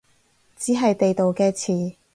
[0.57, 1.93] 只係地道嘅詞